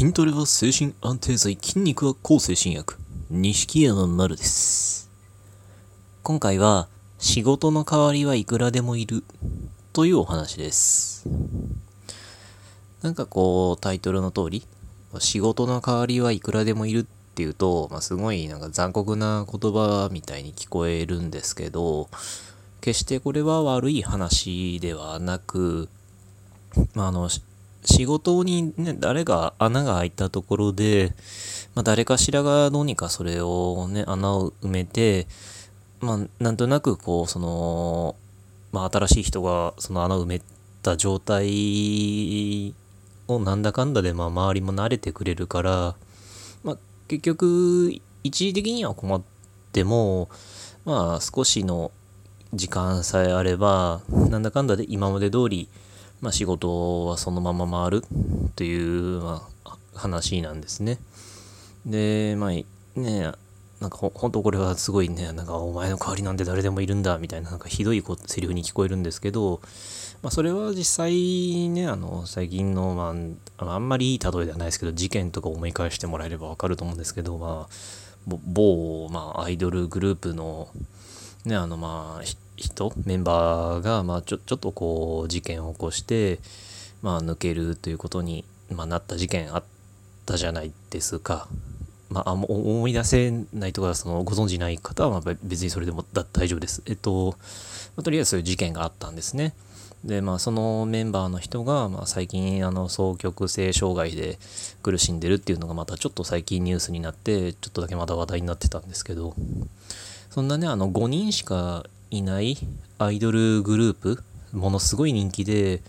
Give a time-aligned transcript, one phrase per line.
[0.00, 2.96] 筋トレは精神安定剤、筋肉は抗精神薬。
[3.28, 5.10] 錦山丸です。
[6.22, 6.88] 今回は、
[7.18, 9.22] 仕事の代わりはいくらでもいる
[9.92, 11.28] というお話です。
[13.02, 14.66] なんかこう、タイトルの通り、
[15.18, 17.04] 仕事の代わりはいくらでもいるっ
[17.34, 22.08] ていうと、まあ、すごいなんか残酷な言葉みたいに聞こえるんですけど、
[22.80, 25.90] 決してこれは悪い話ではなく、
[26.94, 27.28] まあ、あの、
[27.84, 31.12] 仕事にね、誰が穴が開いたところで、
[31.74, 35.26] まあ、誰かしらがどうにかそれをね、穴を埋めて、
[36.00, 38.16] まあ、なんとなくこう、その、
[38.72, 40.42] まあ、新しい人がその穴を埋め
[40.82, 42.74] た状態
[43.28, 45.94] をなんだかんだで、まあ、周りも慣れてくれるから、
[46.64, 46.76] まあ、
[47.08, 47.92] 結局、
[48.22, 49.22] 一時的には困っ
[49.72, 50.28] ても、
[50.84, 51.90] まあ、少しの
[52.52, 55.68] 時間さえあれば、なんだかんだで今まで通り、
[56.20, 58.04] まあ、仕事はそのまま回る
[58.56, 60.98] という、まあ、話なんですね。
[61.86, 62.50] で、まあ、
[62.98, 63.32] ね、
[63.80, 69.60] なんかほ本当これはすごいね、なんかお前の代わりなんて誰でもいるんだみたいな、なんかひどいこセリフに聞こえるんですけど、
[70.22, 73.14] まあ、それは実際ね、あの、最近の、ま
[73.56, 77.74] あ、あんまりいい例えではないですけど、事件とか思い返してもらえればわかると思うんですけど、まあ、
[78.26, 80.68] 某、まあ、アイドルグループの、
[81.46, 82.24] ね、あの、まあ、
[82.60, 86.38] 人、メンバーが、まあ、ちょ、ちょっとこう、事件を起こして、
[87.02, 88.44] まあ、抜けるということに、
[88.74, 89.64] まあ、なった事件あっ
[90.26, 91.48] たじゃないですか。
[92.10, 96.82] まあ、思い出せないとか、その、ご存知ない方は、まあ、別にそれでも大丈夫です。
[96.86, 97.36] えっと、
[97.96, 99.54] まあとりあえずそういう事件があったんですね。
[100.04, 104.38] で、まあ、そのメンバーの人が、まあ、最近、あの、双極性障害で
[104.82, 109.34] 苦しんでるっていうのが、またちょっと最近ニュースになって、ちょっとだけまだ話題になってたんですけど、
[110.30, 112.56] そんなね、あの、5人しかいない
[112.98, 114.22] アイドルグループ、
[114.52, 115.80] ものすごい人気で、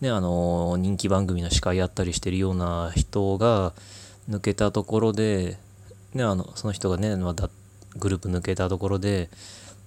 [0.00, 3.72] ね、あの、人気番組の司会やったりしてるような人が
[4.30, 5.58] 抜けたところで、
[6.14, 7.50] ね、あの、その人がね、まだ
[7.96, 9.28] グループ抜けたところで、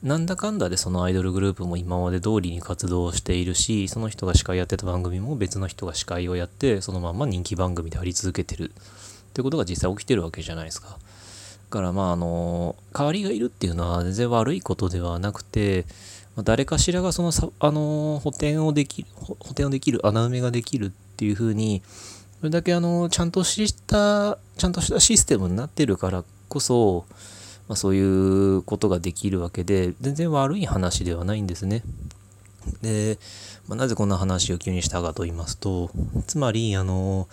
[0.03, 8.73] なんだかんだでそのアイドルグループも今まで通りに活動しているし、その人が司会やってた番組も別の人が司会をやって、そのまんま人気番組であり続けてるっ
[9.33, 11.00] てことが実際起きてるわけじゃないですか。
[11.69, 15.85] からまああの、代わりがいるっていうのは全然悪いことではなくて、
[16.44, 21.81] 誰かしらがそのさ、あの、補填をできる、補填をできる、穴埋めができるっていうふうに、
[22.39, 27.06] それだけあの、ちゃんとした、ちゃんとしたシステムになってるからこそ、
[27.67, 28.01] まあ、そうい
[28.57, 31.81] うことができるわけで、全然悪い話ではないんですね。
[32.81, 33.17] で、
[33.67, 35.89] まあ、なぜこんな話を急にしたかと言いますと、
[36.27, 37.27] つまり、あの、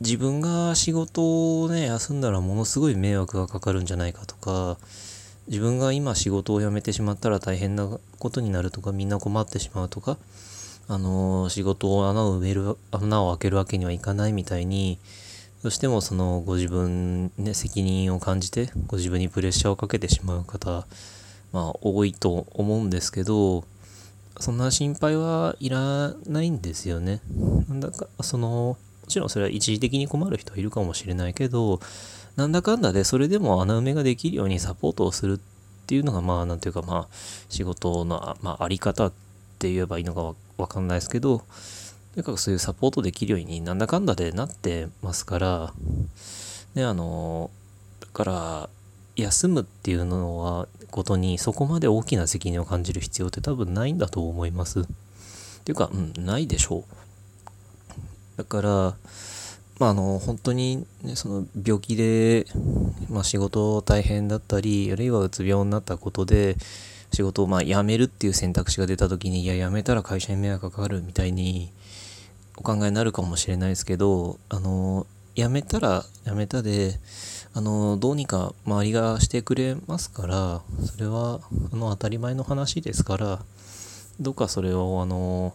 [0.00, 4.76] 自分が仕事をね、休んだらものすごい迷惑がかかるんじゃないかとか、
[5.46, 10.16] 自分が今仕事を辞めてしまったら大変なことになるとか、みんな困ってしまうとか、
[10.88, 14.98] あの、仕事を穴を埋める、穴を開けるわけにはいかないみたいに、
[15.62, 20.86] どうしてもそのご自分ね、責任を感じて、ご自分にプレッシャーをかけてしまう方、
[21.52, 23.64] まあ多いと思うんですけど、
[24.40, 27.20] そんな心配はいらないんですよね。
[27.68, 31.78] なんだか、その、もちろんそれは一時的に困る人はいるかもしれないけど、
[32.36, 35.38] なんだかんだでそれでも穴埋めができるようにサポートをするっ
[35.86, 37.08] ていうのが、まあ、なんていうか、まあ、
[37.50, 39.12] 仕事の、あまあ、あり方っ
[39.58, 41.44] て言えばいいのかわかんないですけど、と
[42.16, 45.72] にかくそういうサポートできるようになんだかんだでなってますから、
[46.74, 47.50] ね、あの、
[48.00, 48.68] だから、
[49.16, 54.80] 休むっていうのは、ことにそこまで大きな責任を感じる必要って多分ないんだと思います。
[54.80, 54.84] っ
[55.64, 56.84] ていうか、うん、ないでしょう。
[58.36, 58.70] だから、
[59.78, 62.46] まあ、あの、本当に、ね、その病気で、
[63.10, 66.56] まあ、仕事大変だったり、あるいはうつ病になったことで、
[67.14, 71.70] 仕事をまあ辞めるっていう選択肢が出た時に、いや、辞めたら会社に迷惑かかるみたいに
[72.56, 76.98] お考えになるかもしれないですけど、あの、辞めたら辞めたで、
[77.54, 81.40] あの、どうにか周りがしてくれますから、それは、
[81.72, 83.40] あの、当たり前の話ですから、
[84.20, 85.54] どうかそれを、あの、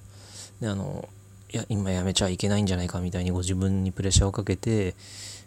[0.62, 1.08] ね、あの、
[1.52, 4.94] いや、今辞めちゃいけないんじゃないかみたいにご自分にプレッシャーをかけて、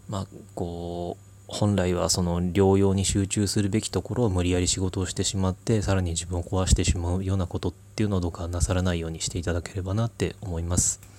[0.09, 11.13] まあ、こう、本来はその療養に集中するべきところを無理やり仕事をしてしまって、さらに自分を壊してしまうようなことっていうのをどうかなさらないようにしていただければなって思います。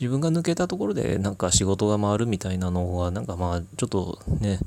[0.00, 4.58] 自分が抜けたところでなんか仕事が回るみたいなのはなんかまあちょっとね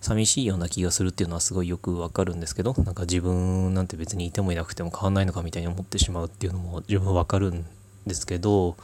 [0.00, 7.66] 寂しいような気がするっていうのはすごいよくわかるんですけどなんか自分なんて別にいてもいなくても変わんないのかみたいに思ってしまうっていうのも自分わかるん
[8.06, 8.76] ですけど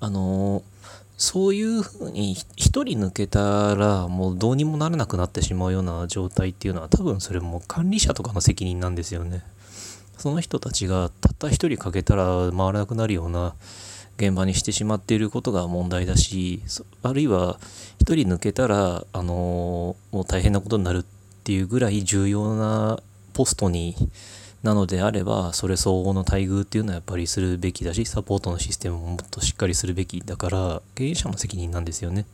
[0.00, 0.62] あの
[1.16, 9.44] そういうふうに一人抜けたらもうどうにもならなくなってしまうような状態っていうのは多分それも管理者とかの責任なんですよね。
[10.18, 13.54] その人たちがたった一人かけたら回らなくなるような
[14.16, 16.62] 現場にしてしまっていることが問題だし
[17.02, 17.58] あるいは
[18.02, 21.04] 1人抜けたら、あの、もう大変なことになるっ
[21.44, 22.98] ていうぐらい重要な
[23.32, 23.94] ポストに
[24.62, 32.26] なのであればそれ相応の待遇っていうのはやっぱりするべきだしサポートのシステムももっとしっかりするべきだから経営者の責任なんですよね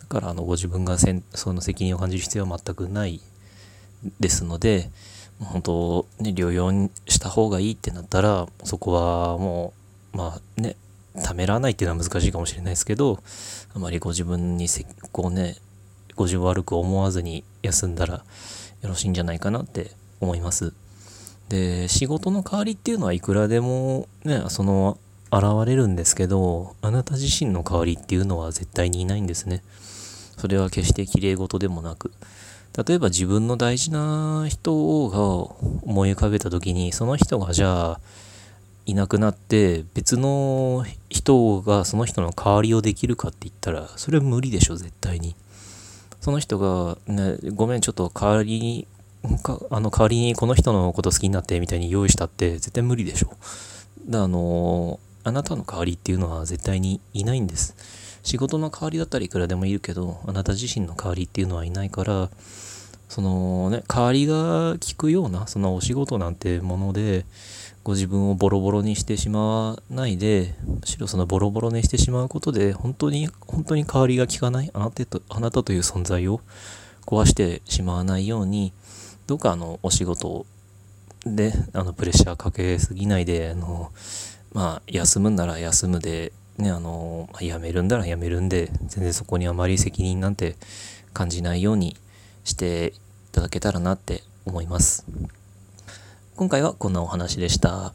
[0.00, 3.20] だからあのご自分がせんその責任を感じる必要は全くない
[4.20, 4.90] ですので
[5.38, 9.74] 本当ね療養した方がいいってなったらそこはも
[10.14, 10.76] うまあね
[11.22, 13.18] ためらわないっていうのは難しいかもしれないですけど
[13.74, 15.56] あまりご自分にせこうね
[16.14, 18.22] ご自分悪く思わずに休んだらよ
[18.82, 19.90] ろしいんじゃないかなって
[20.20, 20.72] 思います。
[21.48, 24.98] で仕事の代わりっていうのはいくらでもねその
[25.32, 29.62] 現れるんですけどあなた自身の代わりっていうのは絶対にいないんですね。
[30.36, 32.12] それは決して綺麗事でもなく
[32.86, 35.18] 例えば自分の大事な人が
[35.82, 38.00] 思い浮かべた時にその人がじゃあ
[38.84, 45.34] いなくなって別の人がその人の代わりをできるかって言ったらそれは無理でしょ絶対に
[46.20, 48.86] その人が、ね、ごめんちょっと代わり
[49.24, 49.38] に
[49.70, 53.32] あの代わりにこの人のこと好きになってみたいに用意したって絶対無理でしょ。
[54.08, 57.74] だあのあなたの代わりっていうのは絶対にいないんです。
[58.22, 62.28] 仕事の代わりだったらいくらでもいるけどあなた自身の代わりっていうのはいないから
[63.08, 67.24] そのね代わりが効くようなそのお仕事なんてもので
[67.84, 76.40] ご自分をボロボロにしてしまわないでむしろそのボロボロにしてしまうことで本当に本当に代わりが効かないあなたとあなたという存在を
[77.06, 78.72] 壊してしまわないように
[79.26, 80.46] どうかあのお仕事
[81.24, 83.90] であのプレッシャーかけすぎないであの
[84.52, 90.56] まあ休むんなら休むでねあの辞めるんなら辞めるんで全然そこにあまり責任なんて
[91.12, 91.96] 感じないように
[92.44, 92.94] して
[93.30, 95.04] いただけたらなって思います。
[96.36, 97.94] 今回はこんなお話でした。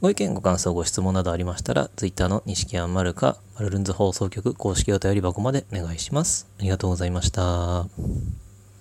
[0.00, 6.46] ご意見、ご感想、ご質問などありましたら、Twitter の西木丸か、マルルンズ放送局公式お便り箱までお願いします。
[6.60, 8.47] ありがとうございました。